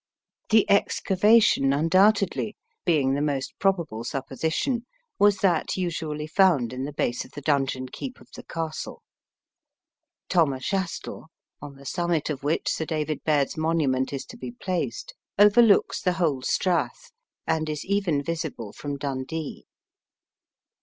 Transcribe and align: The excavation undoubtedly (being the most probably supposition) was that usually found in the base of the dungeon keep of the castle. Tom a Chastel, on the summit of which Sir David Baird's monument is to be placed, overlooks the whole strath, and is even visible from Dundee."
The 0.49 0.67
excavation 0.67 1.73
undoubtedly 1.73 2.57
(being 2.85 3.13
the 3.13 3.21
most 3.21 3.53
probably 3.59 4.03
supposition) 4.03 4.87
was 5.19 5.37
that 5.41 5.77
usually 5.77 6.25
found 6.25 6.73
in 6.73 6.85
the 6.85 6.91
base 6.93 7.23
of 7.23 7.33
the 7.33 7.41
dungeon 7.41 7.85
keep 7.87 8.19
of 8.19 8.27
the 8.35 8.41
castle. 8.41 9.03
Tom 10.27 10.53
a 10.53 10.59
Chastel, 10.59 11.27
on 11.61 11.75
the 11.75 11.85
summit 11.85 12.31
of 12.31 12.41
which 12.41 12.67
Sir 12.67 12.85
David 12.85 13.23
Baird's 13.23 13.57
monument 13.57 14.11
is 14.11 14.25
to 14.25 14.37
be 14.37 14.49
placed, 14.53 15.13
overlooks 15.37 16.01
the 16.01 16.13
whole 16.13 16.41
strath, 16.41 17.11
and 17.45 17.69
is 17.69 17.85
even 17.85 18.23
visible 18.23 18.73
from 18.73 18.97
Dundee." 18.97 19.67